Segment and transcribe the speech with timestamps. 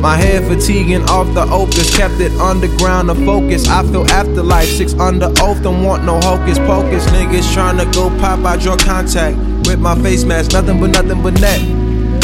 [0.00, 3.68] My head fatiguing off the opus, kept it underground to focus.
[3.68, 7.04] I feel afterlife, six under oath, don't want no hocus pocus.
[7.08, 9.36] Niggas tryna go pop, I draw contact
[9.68, 11.60] with my face mask, nothing but nothing but net.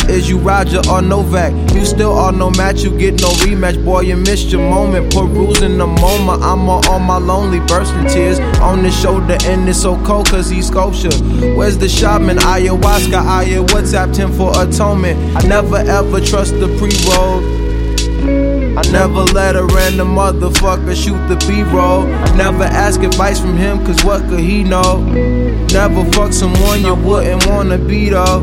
[0.09, 1.53] Is you Roger or Novak?
[1.75, 3.85] You still are no match, you get no rematch.
[3.85, 5.13] Boy, you missed your moment.
[5.13, 6.43] Put rules in the moment.
[6.43, 10.49] I'm all on my lonely, bursting tears on his shoulder, and it's so cold cause
[10.49, 11.11] he's sculpture.
[11.57, 12.39] Where's the shaman?
[12.39, 15.19] Ayahuasca, Aya, WhatsApped him for atonement.
[15.37, 17.66] I never ever trust the pre roll.
[18.23, 22.07] I never let a random motherfucker shoot the B-roll.
[22.37, 25.03] Never ask advice from him, cause what could he know?
[25.73, 28.43] Never fuck someone you wouldn't wanna be though.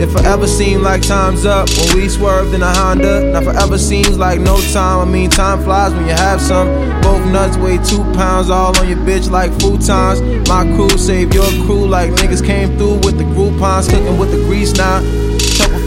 [0.00, 3.32] It forever seemed like time's up when we swerved in a Honda.
[3.32, 5.06] Now forever seems like no time.
[5.06, 6.66] I mean, time flies when you have some.
[7.02, 10.18] Both nuts weigh two pounds, all on your bitch like futons.
[10.48, 14.38] My crew save your crew like niggas came through with the Groupons, cooking with the
[14.38, 15.00] grease now.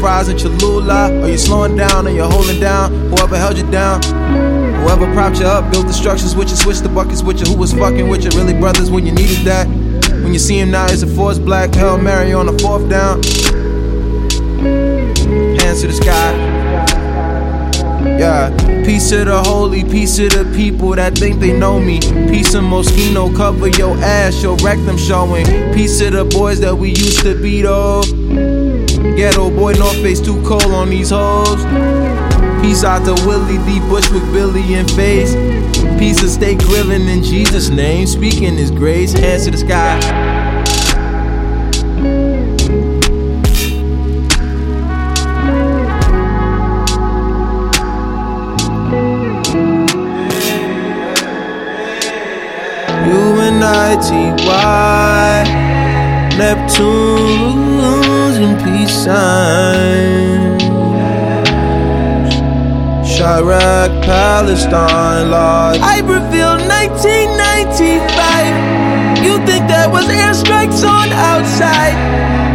[0.06, 1.12] Fries and Cholula.
[1.24, 2.94] Are you slowing down or you holding down?
[3.10, 4.04] Whoever held you down.
[4.84, 7.52] Whoever propped you up, built the structures with you, switched the buckets with you.
[7.52, 8.30] Who was fucking with you?
[8.40, 9.68] Really brothers when you needed that.
[10.22, 11.74] When you see him now, it's a force black.
[11.74, 13.24] Hail Mary on the fourth down.
[15.58, 16.34] Hands to the sky.
[18.20, 22.00] Yeah, peace to the holy, peace to the people that think they know me.
[22.30, 25.48] Peace of Moschino, cover your ass, your rectum showing.
[25.74, 28.04] Peace to the boys that we used to be though.
[29.16, 31.64] Geto Boy, North Face too cold on these hoes.
[32.62, 33.80] Peace out to Willie D.
[33.88, 35.34] Bushwick, Billy, and Face.
[35.98, 39.14] Peace of stay grilling in Jesus' name, speaking His grace.
[39.14, 40.02] Hands to the sky.
[53.78, 54.46] U-N-I-T-Y
[56.38, 60.62] Neptune's in peace signs
[63.08, 71.96] Chiraq, Palestine, Lord Iberville, 1995 You think that was airstrikes on outside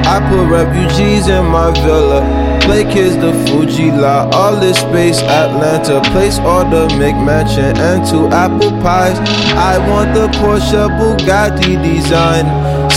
[0.04, 2.20] I put refugees in my villa
[2.60, 6.00] Play kids the Fuji La, all this space, Atlanta.
[6.12, 9.18] Place order, McMansion, and two apple pies.
[9.56, 12.46] I want the Porsche Bugatti design.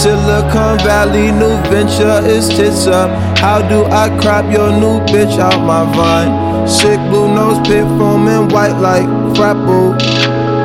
[0.03, 3.09] Silicon Valley, new venture is tits up.
[3.37, 6.67] How do I crop your new bitch out my vine?
[6.67, 9.97] Sick blue nose, pit foam, and white like Frapple,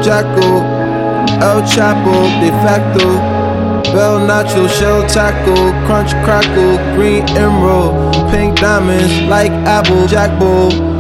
[0.03, 0.59] Jackal,
[1.39, 3.07] El Chapo, de facto.
[3.93, 10.98] Bell nacho, shell tackle, crunch crackle, green emerald, pink diamonds like apple, jack bull.